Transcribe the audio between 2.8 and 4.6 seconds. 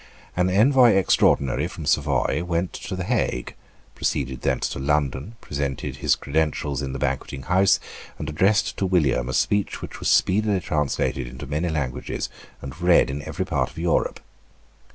the Hague, proceeded